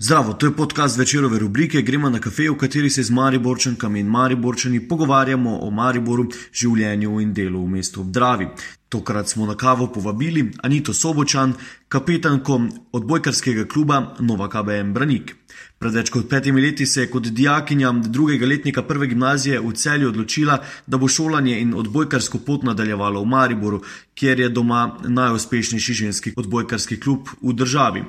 [0.00, 4.06] Zdravo, to je podcast večerove rubrike Gremo na kafe, v kateri se z Mariborčankami in
[4.06, 8.46] Mariborčani pogovarjamo o Mariboru, življenju in delu v mestu Obdravi.
[8.88, 11.56] Tokrat smo na kavo povabili Anito Sobočan,
[11.88, 12.60] kapetanko
[12.92, 15.34] odbojkarskega kluba Nova KBM Branik.
[15.78, 20.14] Pred več kot petimi leti se je kot dijakinja drugega letnika prve gimnazije v celju
[20.14, 23.82] odločila, da bo šolanje in odbojkarsko pot nadaljevala v Mariboru,
[24.14, 28.04] kjer je doma najuspešnejši ženski odbojkarski klub v državi.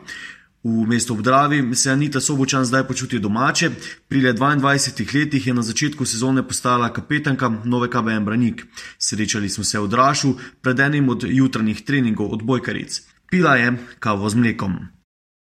[0.64, 3.72] V mestu Obdravi se Anita Sobočan zdaj počuti domače.
[4.08, 8.66] Pri 22 letih je na začetku sezone postala kapetanka nove KBM Branik.
[8.98, 13.02] Srečali smo se v Drašu pred enim od jutranjih treningov odbojkaric.
[13.32, 14.76] Pila je kavo z mlekom.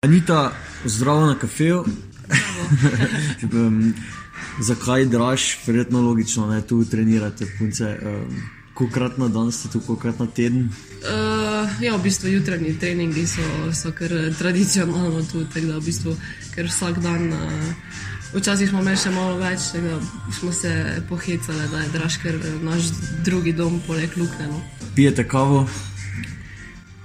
[0.06, 0.52] Anita,
[0.86, 1.86] zdravo na kafeju.
[4.60, 5.58] Zakaj draž?
[5.68, 7.98] Verjetno logično, da tu trenirate punce.
[8.06, 10.70] Um, Kolikrat na dan ste tu, kolikrat na teden?
[11.02, 13.42] Uh, ja, v bistvu jutranji treningi so,
[13.74, 16.14] so kar tradicionalno tu, tako da v bistvu
[16.54, 17.34] kar vsak dan.
[17.34, 17.74] Uh,
[18.34, 19.98] Včasih smo imeli še malo več, da
[20.36, 20.72] smo se
[21.10, 22.90] pohecali, da je Drašker naš
[23.26, 24.50] drugi dom, poleg Lukne.
[24.52, 24.60] No.
[24.96, 25.64] Pijete kavo?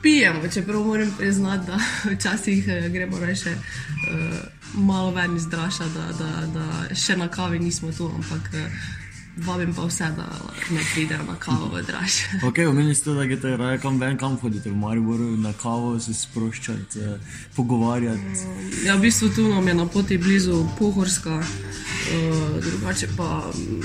[0.03, 1.79] Pijemo, čeprav moram priznati, da
[2.13, 4.35] včasih gremo reče uh,
[4.75, 8.91] malo ven iz Draša, da, da, da še na kavi nismo tu, ampak uh,
[9.37, 10.27] vabim pa vse, da
[10.71, 12.13] ne pridejo na kavo v Draž.
[12.49, 16.15] ok, omenili ste, da greste raje kam ven, kam hodite v Mariboru, na kavo se
[16.15, 17.19] sproščati, eh,
[17.57, 18.21] pogovarjati.
[18.47, 23.51] Um, ja, v bistvu tu nam je na poti blizu Pohorska, uh, drugače pa.
[23.55, 23.85] Um,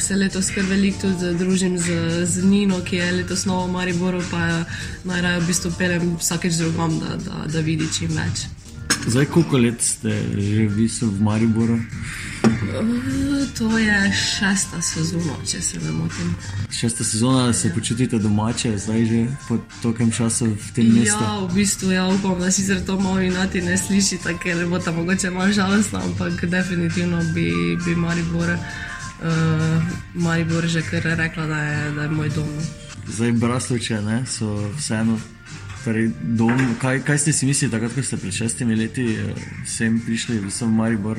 [0.00, 4.22] Se letos kar veliko tudi družim z, z Nino, ki je letos novo v Mariboru,
[4.30, 4.64] pa
[5.04, 8.46] najraje v bistvu pelem vsakeč drugam, da, da, da vidi čim več.
[9.04, 10.70] Zdaj, koliko let ste že
[11.04, 11.76] v Mariboru?
[13.58, 16.34] To je šesta sezona, če se ne motim.
[16.70, 21.24] Šesta sezona, da se počutite domače, zdaj že po tokem času v tem mestu.
[21.24, 25.00] Ja, v bistvu ja, upam, da si to malo inati ne sliši, ker bo tam
[25.00, 29.82] mogoče malo žalostno, ampak definitivno bi, bi Maribor, uh,
[30.14, 32.48] Maribor že kar rekla, da je, da je moj dom.
[33.08, 35.18] Zdaj, braslovče, ne, so vseeno.
[35.84, 39.32] Torej, dom, kaj, kaj ste si mislili, takrat, ko ste pred šestimi leti uh,
[39.64, 41.16] sem prišli v Maribor?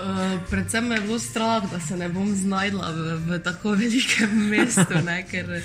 [0.00, 4.30] Eh, predvsem me je bilo strah, da se ne bom znašla v, v tako velikem
[4.52, 4.96] mestu.
[5.04, 5.60] Ne, ker,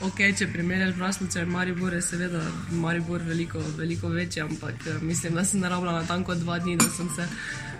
[0.00, 2.40] okay, če primerjaš Braslovče in Maribor, je seveda
[2.72, 6.88] Maribor veliko, veliko večji, ampak eh, mislim, da sem naravnala na tanko dva dni, da
[6.96, 7.28] sem se,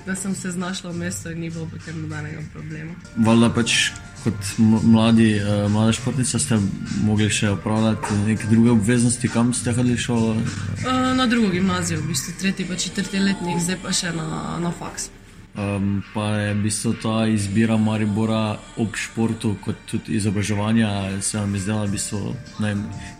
[0.07, 2.93] da sem se znašla v mestu in ni bilo potem nobenega problema.
[3.17, 3.91] Valjda pač
[4.25, 6.57] kot mladi, uh, mlada športnica ste
[7.05, 10.31] mogli še opravljati neke druge obveznosti, kam ste hodili šolo?
[10.37, 14.73] Uh, na drugo gimnazijo, v bistvu tretji pa četrti letnik, zdaj pa še na, na
[14.73, 15.11] faks.
[15.55, 21.55] Um, pa je v bistvu ta izbira Maribora ob športu, kot tudi izobraževanja, se vam
[21.55, 22.35] je zdela, da bistvu,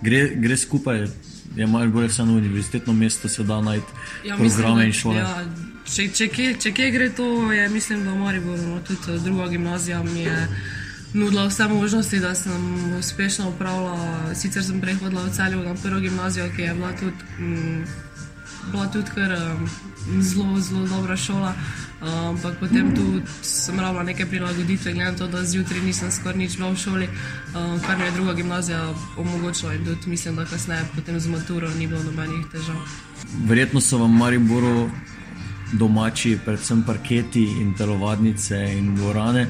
[0.03, 1.07] gre, gre skupaj.
[1.55, 3.87] Je Maribor vseeno univerzitetno mesto, se da najti
[4.25, 5.21] ja, programe in šole.
[5.21, 5.45] Ja,
[5.87, 10.03] če, če, kje, če kje gre to, je mislim, da Maribor, no, tudi druga gimnazija
[10.03, 10.49] mi je
[11.13, 14.35] nudila vse možnosti, da sem uspešno upravljala.
[14.35, 17.87] Sicer sem prehodila v celju na prvo gimnazijo, ki je bila tudi, m,
[18.73, 19.39] bila tudi kar
[20.19, 21.55] zelo, zelo dobra šola.
[21.55, 26.39] Uh, ampak potem tu sem rabila neke prilagoditve, glede na to, da zjutraj nisem skoraj
[26.39, 30.85] nič v šoli, uh, kar mi je druga gimnazija omogočila in tudi mislim, da kasneje
[30.95, 32.77] potem z maturo ni bilo nobenih težav.
[33.47, 34.91] Verjetno so vam Mariboru
[35.73, 39.47] domači, predvsem parketi in telovadnice in dvorane.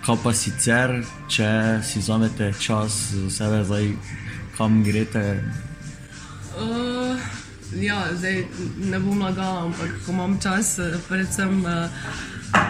[0.00, 3.92] Kaj pa sicer, če si vzamete čas za sebe, zdaj
[4.56, 5.44] kam greste?
[6.56, 6.99] Uh,
[7.78, 8.44] ja, zdaj
[8.90, 11.90] ne bom lagala, ampak ko imam čas, eh, predvsem uh,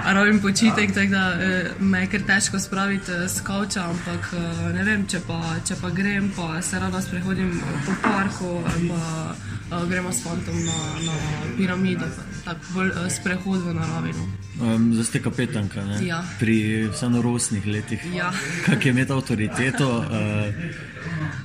[0.05, 4.75] rabim počitek, tako da uh, me je kar težko spraviti uh, s kavča, ampak uh,
[4.75, 8.59] ne vem, če pa, če pa grem, pa se rada sprehodim po parku
[8.89, 9.35] pa
[9.77, 11.17] uh, gremo s fantom na, na
[11.57, 12.07] piramido,
[12.45, 14.15] tako bolj uh, sprehod v naravi.
[14.61, 16.21] Um, zdaj ste kapetanka ja.
[16.39, 18.05] pri vseeno rosnih letih.
[18.13, 18.33] Ja.
[18.67, 19.89] Kak je imeti avtoriteto?
[20.05, 20.91] Uh,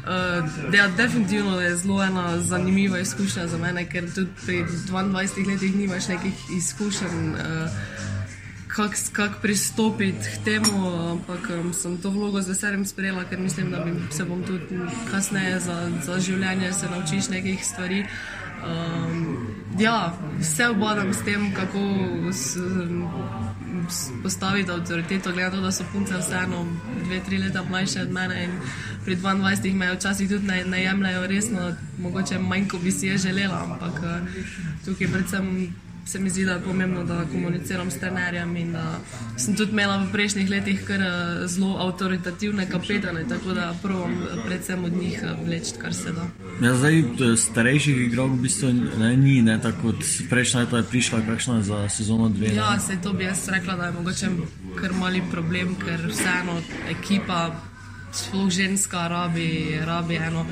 [0.05, 5.75] Uh, ja, definitivno je zelo ena zanimiva izkušnja za mene, ker tudi pri 22 letih
[5.75, 7.69] nimaš nekih izkušenj, uh,
[8.67, 11.11] kako kak pristopiti k temu.
[11.11, 14.79] Ampak um, sem to vlogo z veseljem sprejela, ker mislim, da bi se bom tudi
[15.11, 18.05] kasneje za, za življenje se naučila nekih stvari.
[18.63, 19.37] Um,
[19.79, 21.79] ja, vse obadam s tem, kako.
[22.31, 23.09] S, um,
[24.23, 26.65] postaviti avtoriteto, glede na to, da so punce vseeno
[27.05, 28.51] dve, tri leta mlajše od mene in
[29.05, 33.17] pri 22 me včasih tudi ne, ne jemljajo resno, mogoče manj, kot bi si je
[33.17, 34.21] želela, ampak eh,
[34.85, 35.73] tukaj predvsem
[36.05, 38.55] se mi zdi, da je pomembno, da komuniciram s trenerjem.
[38.57, 38.99] In da
[39.37, 44.15] sem tudi imela v prejšnjih letih kar eh, zelo avtoritativne kapetane, tako da provam
[44.45, 46.27] predvsem od njih eh, vleči, kar se da.
[46.67, 47.03] Ja, zdaj,
[47.37, 51.89] starejših igralcev v bistvu ne, ni, ne, tako kot prejšnja leta je prišla, kakšna za
[51.89, 52.47] sezono dve.
[52.47, 52.55] Ne?
[52.55, 54.29] Ja, se to bi jaz rekla, da je mogoče
[54.75, 57.51] kar mali problem, ker vseeno ekipa
[58.15, 60.45] sploh ženska, rabi, rabi eno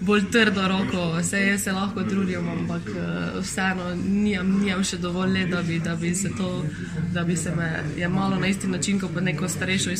[0.00, 5.50] bolj trdo roko, vse je se lahko trudim, ampak uh, vseeno nimam še dovolj let,
[5.50, 6.64] da bi, da bi se to,
[7.12, 9.90] da bi se me jemalo na isti način, kot pa neko starejšo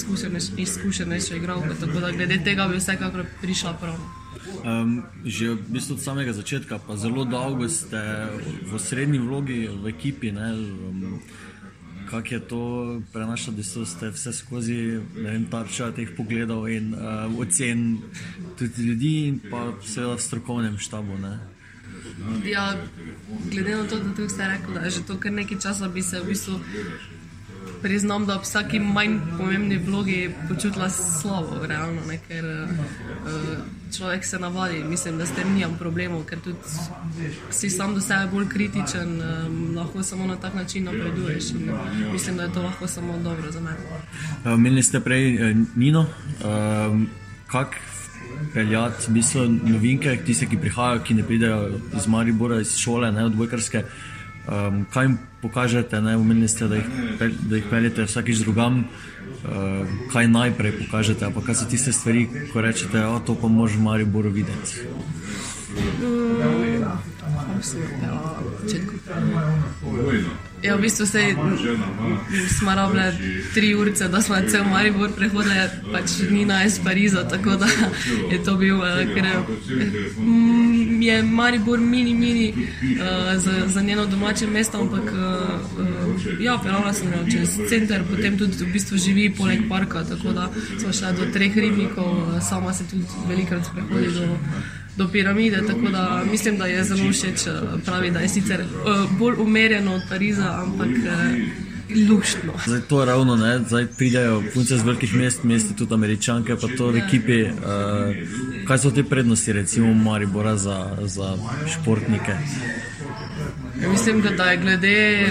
[0.57, 1.75] izkušenejšo igralko.
[1.81, 4.01] Tako da glede tega bi vsekakor prišla prav.
[4.65, 8.01] Um, že v bistvu od samega začetka, pa zelo dolgo ste
[8.73, 10.33] v srednji vlogi v ekipi.
[10.33, 11.21] Ne, um,
[12.11, 15.01] kako je to prenašati, da ste vse skozi
[15.51, 17.99] tarča teh pogledov in uh, ocen
[18.59, 21.19] tudi ljudi, in pa seveda v strokovnem štabu.
[21.19, 21.39] Ne?
[22.45, 22.77] Ja,
[23.53, 26.21] glede na to, da ste rekli, da je že to kar nekaj časa, bi se
[26.21, 26.61] v bistvu
[27.83, 33.59] priznam, da v vsaki manj pomembni vlogi počutila slabo, realno, ne, ker uh,
[33.97, 34.85] človek se navadi.
[34.85, 36.59] Mislim, da s tem nimam problemov, ker tudi
[37.51, 41.51] si sam do sebe bolj kritičen, um, lahko samo na tak način napreduješ.
[41.51, 41.71] In,
[42.13, 43.79] mislim, da je to lahko samo dobro za mene.
[44.45, 46.07] Omenili ste prej eh, Nino.
[46.45, 47.09] Um,
[47.47, 47.77] kak
[48.55, 53.85] peljati, bistvu novinke, tiste, ki prihajajo, ki ne pridejo iz Maribora, iz šole, ne odbojkarske.
[54.51, 56.17] Um, kaj jim pokažete, ne?
[56.17, 56.87] Umenili ste, da jih,
[57.49, 62.61] da jih peljete vsakič drugam, uh, kaj najprej pokažete, pa kaj so tiste stvari, ko
[62.61, 64.83] rečete, da to pa mož v Mariboru videti.
[66.01, 66.41] Mm,
[70.63, 71.35] Ja, v bistvu se
[72.59, 73.03] smo rabili
[73.55, 75.55] tri ure, da smo cel Maribor prehodili,
[75.93, 77.67] pač ni na iz Pariza, tako da
[78.33, 78.85] je to bil, uh,
[79.15, 79.25] ker
[80.19, 86.93] mm, je Maribor mini, mini uh, za, za njeno domače mesto, ampak uh, ja, pelavna
[86.93, 90.51] sem jo čez center, potem tudi v bistvu živi poleg parka, tako da
[90.81, 94.37] smo šli do treh ribnikov, sama se tudi velikrat sprehodi do
[94.97, 95.63] do piramide.
[95.67, 97.47] Tako da mislim, da je zelo všeč.
[97.47, 100.89] Eh, pravi, da je sicer uh, bolj umerjeno od Pariza, ampak.
[100.89, 101.71] Uh,
[102.09, 102.53] Luštno.
[102.67, 103.59] Zdaj to ravno, ne?
[103.59, 107.43] zdaj pridejo punce z velikih mest, mesti tudi američanke, pa to v ekipi.
[107.43, 107.51] Uh,
[108.67, 111.35] kaj so te prednosti, recimo, Maribora za, za
[111.67, 112.37] športnike?
[113.83, 115.29] Ja, mislim, da je glede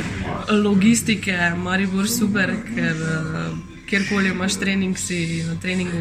[0.63, 5.97] logistike Maribor super, ker uh, kjerkoli imaš trening, si na treningu,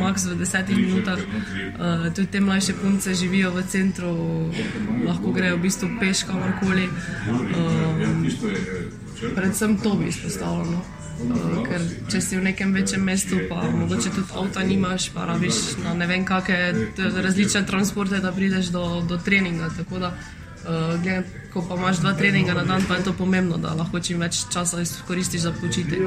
[0.00, 1.18] max v desetih minutah.
[1.18, 4.10] Uh, tudi te mlajše punce živijo v centru,
[5.06, 6.88] lahko grejo v bistvu peš kamorkoli.
[6.88, 8.02] Uh,
[9.34, 10.82] predvsem to bi izpostavljeno.
[11.14, 15.78] Uh, ker če si v nekem večjem mestu, pa mogoče tudi avto nimaš, pa rabiš
[15.84, 19.70] na ne vem kakšne različne transporte, da prideš do, do treninga.
[19.78, 20.43] Tako da Uh,
[21.02, 24.20] gled, ko pa imaš dva treninga na dan, pa je to pomembno, da lahko čim
[24.20, 25.98] več časa izkoristiš za počitek.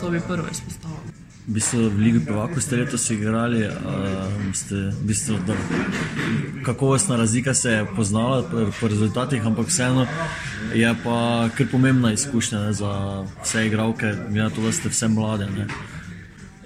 [0.00, 1.14] To bi prvo izpostavil.
[1.46, 3.70] V bistvu v Ligi Prvaka ste letos igrali, uh,
[4.50, 5.54] ste, v bistvu, da,
[6.66, 10.08] kakovostna razlika se je poznala po, po rezultatih, ampak vseeno
[10.74, 15.08] je pa kar pomembna izkušnja ne, za vse igralke, glede na to, da ste vse
[15.08, 15.46] mlade.
[15.46, 15.68] Ne.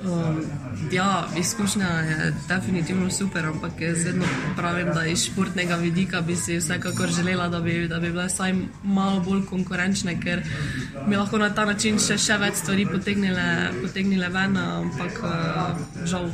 [0.04, 0.44] Um,
[0.92, 4.24] ja, izkušnja je definitivno super, ampak jaz vedno
[4.56, 8.54] pravim, da iz športnega vidika bi si vsekakor želela, da bi, da bi bile vsaj
[8.82, 10.42] malo bolj konkurenčne, ker
[11.06, 13.44] bi lahko na ta način še, še več stvari potegnile,
[13.82, 16.30] potegnile ven, ampak uh, žal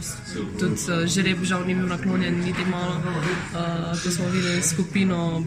[0.60, 3.00] tudi uh, žreb žal ni bil naklonjen niti malo.
[3.02, 5.42] Uh, ko smo videli skupino,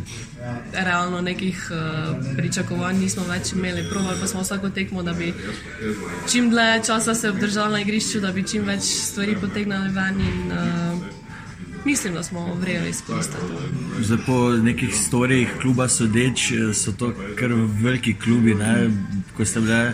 [0.73, 5.33] realno nekih uh, pričakovanj nismo več imeli, provali pa smo vsako tekmo, da bi
[6.31, 10.21] čim dlje časa se obdržali na igrišču da bi čim več stvari potegnili ven.
[10.21, 11.19] In, uh,
[11.85, 13.43] mislim, da smo vredno izkoristili.
[13.99, 18.55] Zdaj, po nekih storijih kluba sodeč, so to kar veliki klubi.
[18.55, 18.89] Ne?
[19.37, 19.91] Ko ste bili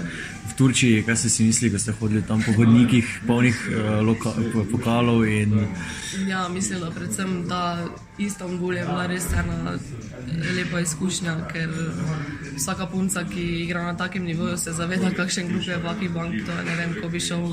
[0.56, 5.28] v Turčiji, kaj ste si mislili, ko ste hodili tam po hodnikih, polnih uh, pokalov?
[5.28, 5.68] In...
[6.32, 7.84] Ja, mislim, da predvsem ta
[8.16, 9.76] Istanbul je bila res ena
[10.56, 11.68] lepa izkušnja, ker
[12.56, 16.40] vsaka punca, ki igra na takem nivoju, se zaveda, kakšen klub je Vaki Bank.
[16.48, 17.44] To je ne vem, ko bi šel,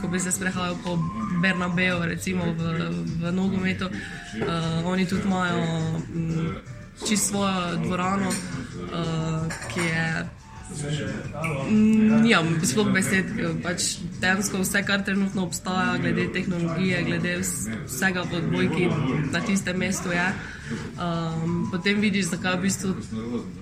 [0.00, 0.98] ko bi se sprehajal po
[1.38, 2.74] Bernabeu, recimo v,
[3.22, 3.86] v nogometu.
[3.86, 6.58] Uh, oni tudi imajo um,
[7.06, 10.37] čisto svojo dvorano, uh, ki je.
[12.28, 13.32] Ja, sploh besed,
[13.64, 13.88] pač
[14.20, 18.88] dejansko vse, kar trenutno obstaja, glede tehnologije, glede vsega v odbojki
[19.32, 20.28] na tistem mestu je.
[20.68, 22.90] Um, potem vidiš, zakaj v bistvu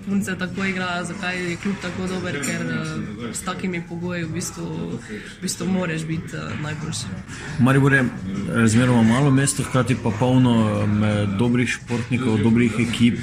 [0.05, 4.65] punce tako igrajo, zakaj je klub tako dober, ker uh, s takimi pogoji v bistvu,
[5.07, 7.13] v bistvu moraš biti uh, najboljši.
[7.59, 8.03] Maribor je
[8.49, 11.05] razmeroma malo mesto, hkrati pa polno um,
[11.39, 13.19] dobrih športnikov, dobrih ekip,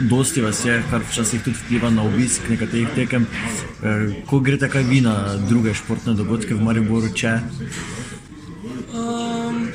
[0.00, 3.23] dosti vas je, kar včasih tudi vpliva na obisk nekaterih tekem.
[3.24, 7.38] Uh, ko greste kaj vi na druge športne dogodke v Mariboru, če?
[8.94, 9.68] Um,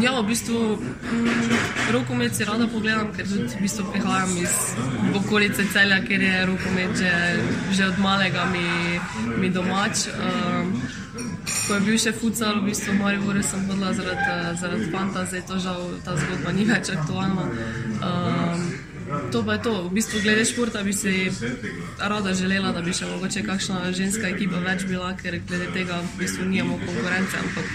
[0.00, 1.50] ja, v bistvu mm,
[1.92, 4.54] rokomet si rada pogledam, ker tudi v bistvu prihajam iz
[5.12, 7.12] okolice celja, ker je rokomet že,
[7.76, 8.64] že od malega mi,
[9.36, 10.08] mi domač.
[10.08, 10.72] Um,
[11.66, 15.44] ko je bil še futsal, v bistvu v Mariboru sem hodila zaradi, zaradi fanta, zdaj
[15.46, 17.44] to žal ta zgodba ni več aktualna.
[18.00, 18.64] Um,
[19.32, 19.72] To pa je to.
[19.88, 21.30] V bistvu, glede športa, bi si
[21.98, 26.18] rada želela, da bi še mogoče kakšna ženska ekipa več bila, ker glede tega v
[26.18, 27.36] bistvu nimamo konkurence.
[27.36, 27.66] Ampak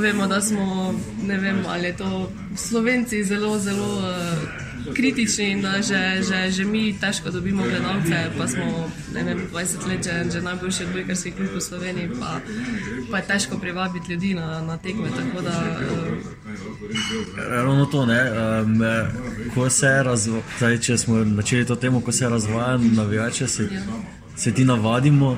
[0.00, 2.10] vemo, da smo, ne vem, ali je to
[2.56, 3.90] slovenci zelo, zelo.
[4.00, 9.88] Uh, kritični in da že, že, že mi težko dobimo gledalce, pa smo vem, 20
[9.88, 12.40] let že, že najboljši odbojkarski klub v Sloveniji, pa,
[13.10, 15.08] pa je težko privabiti ljudi na, na tekme.
[15.42, 16.16] Da, uh...
[17.48, 18.22] Ravno to, ne.
[18.30, 18.80] Um,
[19.54, 23.82] ko se razvaja, če smo začeli to temo, ko se razvaja navijače, se, ja.
[24.36, 25.36] se ti navadimo.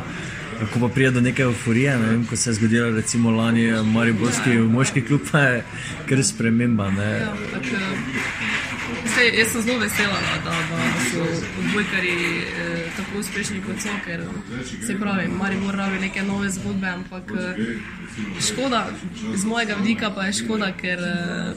[0.73, 4.59] Ko pa pride do neke euforije, ne vem, ko se je zgodilo, recimo lani, Mariborski
[4.59, 5.65] moški klub, pa je
[6.09, 6.87] kar sprememba.
[6.87, 7.63] Ja, tak,
[9.15, 10.79] Sej, jaz sem zelo vesela, da, da
[11.11, 11.23] so
[11.59, 14.25] odbojkari eh, tako uspešni kot so, ker
[14.87, 17.63] se pravi, mari morajo neke nove zgodbe, ampak eh,
[18.49, 18.87] škoda,
[19.35, 21.55] z mojega vidika pa je škoda, ker eh,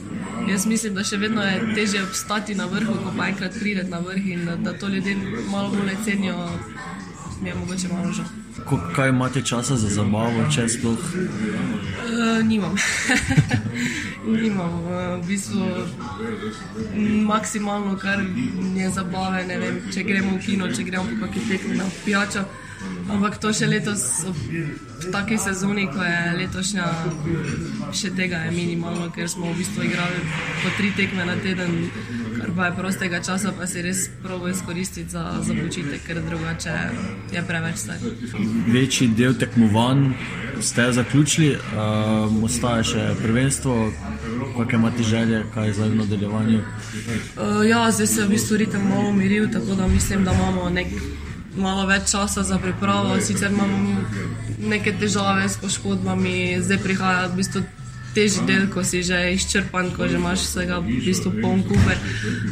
[0.50, 3.98] jaz mislim, da še vedno je teže obstati na vrhu, ko pa enkrat prideti na
[4.06, 5.16] vrh in da to ljudje
[5.50, 6.50] malo bolj cenijo,
[7.42, 8.37] mi je mogoče malo žal.
[8.64, 10.98] Ko, kaj imate časa za zabavo, če sploh?
[10.98, 12.74] Uh, nimam.
[14.42, 14.72] nimam.
[15.22, 15.64] V bistvu
[17.26, 18.22] maksimalno, kar
[18.76, 22.44] je zabave, ne vem, če gremo v kino, če gremo po kakšni tekmi na pijačo.
[23.10, 26.86] Ampak to še letos, v taki sezoni, ko je letošnja,
[27.96, 30.20] še tega je minimalno, ker smo v bistvu igrali
[30.62, 31.88] po tri tekme na teden,
[32.58, 36.74] pa je prostega časa, pa si res probo izkoristiti za, za počitek, ker drugače
[37.32, 37.94] je preveč vse.
[38.66, 40.02] Večji del tekmovanj
[40.60, 43.76] ste zaključili, um, ostaje še prvenstvo,
[44.56, 46.58] kakšne imate želje, kaj je za nadaljevanje?
[46.58, 50.70] Uh, ja, zdaj se je v bistvu ritem malo umiril, tako da mislim, da imamo
[50.74, 50.90] nek
[51.56, 54.02] malo več časa za pripravo, sicer imamo
[54.58, 57.62] neke težave s poškodbami, zdaj prihaja v bistvu
[58.14, 61.98] težji del, ko si že izčrpan, ko že imaš vsega v bistvu poln kuper.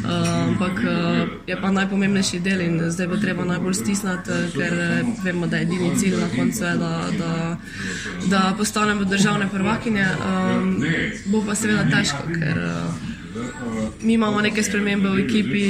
[0.05, 4.73] Uh, ampak uh, je pa najpomembnejši del in zdaj bo treba najbolj stisniti, uh, ker
[5.23, 7.33] vemo, da je edini cilj na koncu, da, da,
[8.29, 10.07] da postanemo državne prvakinje.
[10.23, 10.81] Um,
[11.31, 12.57] bo pa seveda težko, ker.
[12.57, 13.16] Uh,
[14.01, 15.63] Mi imamo neke spremembe v ekipi,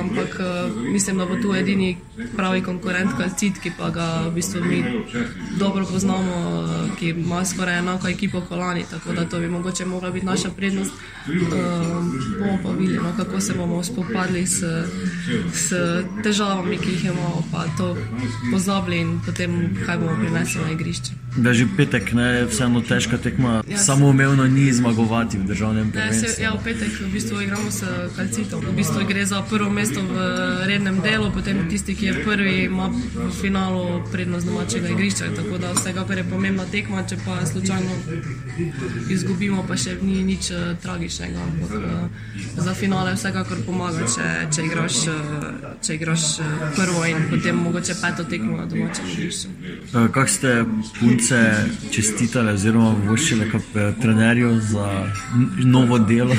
[0.00, 1.96] ampak eh, mislim, da bo tu edini
[2.36, 4.84] pravi konkurent, Kalcit, ki pa ga v bistvu mi
[5.58, 9.84] dobro poznamo, eh, ki ima skoraj enako ekipo kot lani, tako da to bi mogoče
[9.84, 10.92] mogla biti naša prednost.
[11.26, 14.62] Um, bomo pa videli, no, kako se bomo spopadli s,
[15.54, 15.72] s
[16.22, 17.96] težavami, ki jih imamo, pa to
[18.52, 21.25] pozabili in potem kaj bomo prinesli na igrišče.
[21.36, 26.42] Da že petek, ne, vseeno težka tekma, ja, samo umevno ni zmagovati v državnem prvenstvu.
[26.42, 27.84] Ja, v petek v bistvu igramo s
[28.16, 28.64] kalcitom.
[28.64, 30.16] V bistvu gre za prvo mesto v
[30.64, 35.36] rednem delu, potem tisti, ki je prvi, ima v finalu prednost domačega igrišča.
[35.36, 37.92] Tako da vsega, kar je pomembna tekma, če pa slučajno
[39.12, 41.36] izgubimo, pa še ni nič uh, tragičnega.
[41.36, 46.48] Ampak uh, za finale vsekakor pomaga, če, če, igraš, uh, če igraš uh,
[46.80, 49.52] prvo in potem mogoče peto tekmo na domačem igrišču.
[49.92, 50.64] Uh, Kak ste
[50.96, 51.25] punci?
[51.26, 51.54] Se
[51.90, 54.86] čestitali, oziroma voščili kot eh, trenerju za
[55.64, 56.36] novo delo.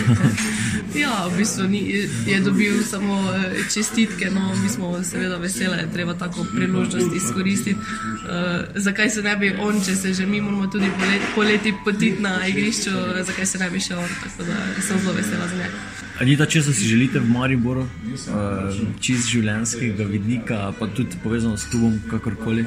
[1.03, 1.81] ja, v bistvu ni,
[2.27, 7.15] je dobil samo eh, čestitke, no mi smo seveda veseli, da je treba tako priložnost
[7.15, 7.79] izkoristiti.
[8.27, 12.21] Uh, zakaj se ne bi on, če se že mi moramo tudi poleti, poleti potiti
[12.21, 12.91] na igrišču,
[13.27, 15.83] zakaj se ne bi še on, tako da sem zelo vesela za njega.
[16.21, 21.99] Anita, če si želite v Mariboru, uh, čist življenjskega vidika, pa tudi povezano s klubom,
[22.11, 22.65] kakorkoli?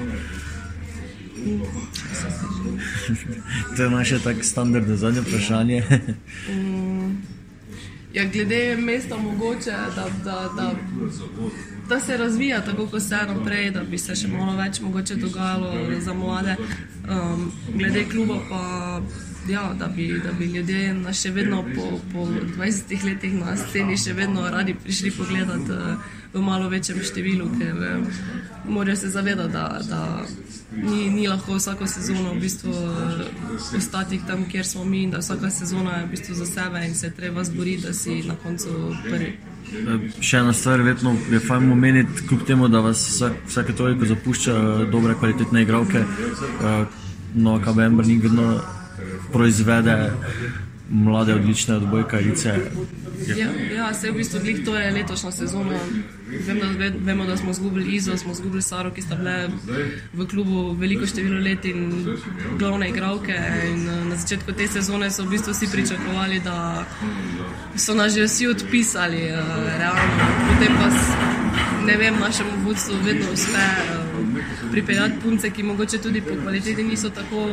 [3.76, 5.82] To je naše tako standardno zadnje vprašanje.
[6.48, 7.22] mm,
[8.12, 10.72] ja, glede mesta, mogoče, da, da, da,
[11.88, 14.80] da se razvija tako, kot se je naprej, da bi se še malo več
[15.16, 16.56] dogajalo za mlade.
[17.10, 19.00] Um, glede kluba pa.
[19.48, 24.12] Ja, da, bi, da bi ljudje še vedno po, po 20 letih na sceni še
[24.12, 28.20] vedno radi prišli pogledati uh, v malo večjem številu, ker uh,
[28.68, 30.02] morajo se zavedati, da, da
[30.76, 35.18] ni, ni lahko vsako sezono v bistvu eh, ostati tam, kjer smo mi, in da
[35.18, 38.94] vsaka sezona je v bistvu za sebe in se treba zboriti, da si na koncu
[39.02, 39.32] prvi.
[40.20, 44.54] Še ena stvar, vedno je fajn omeniti, kljub temu, da vas vsak, vsake toliko zapušča
[44.92, 46.04] dobre, kvalitetne igralke.
[47.34, 48.60] No, KBM ni vedno
[49.32, 50.10] proizvede
[50.90, 52.54] mlade, odlične odbojkarice.
[53.36, 55.78] Ja, ja, se v bistvu glih to je letošnja sezona.
[56.46, 56.66] Vem, da,
[57.04, 59.48] vemo, da smo izgubili Izo, smo izgubili Saro, ki sta bile
[60.12, 62.06] v klubu veliko število let in
[62.58, 63.38] glavne igralke.
[63.70, 66.84] In na začetku te sezone so v bistvu vsi pričakovali, da
[67.76, 69.26] so nas že vsi odpisali,
[69.78, 70.28] realno.
[70.48, 70.88] Potem pa,
[71.86, 73.99] ne vem, našemu vodstvu vedno uspe
[74.70, 77.46] pripeljati punce, ki mogoče tudi po kvaliteti niso tako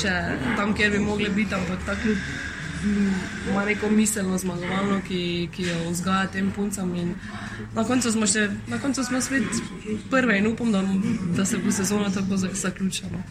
[0.00, 0.14] še
[0.56, 2.16] tam, kjer bi mogli biti, ampak ta klub
[3.50, 7.14] ima neko miselno zmagovalno, ki, ki jo vzgaja tem puncem.
[7.74, 9.42] Na koncu smo še, na koncu smo spet
[10.10, 10.82] prve in upam, da,
[11.36, 13.22] da se bo sezona tako zaključila.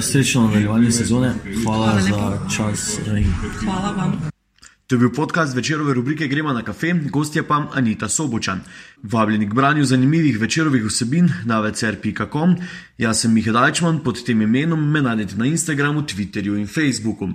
[0.00, 1.34] Srečno nadaljevanje sezone,
[1.64, 2.98] hvala, hvala za čas.
[3.64, 4.37] Hvala vam.
[4.88, 8.60] To je bil podcast večerove rubrike Gremo na kafe, gost je pa Anita Sobočan.
[9.02, 12.56] Vabljeni k branju zanimivih večerovih vsebin na večer.com.
[12.98, 17.28] Jaz sem Miha Dajčman, pod tem imenom me najdete na Instagramu, Twitterju in Facebooku.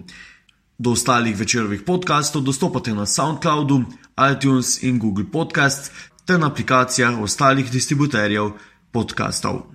[0.78, 3.84] Do ostalih večerovih podkastov dostopate na SoundCloudu,
[4.32, 5.92] iTunes in Google Podcast
[6.26, 8.52] ter na aplikacijah ostalih distributerjev
[8.92, 9.73] podkastov.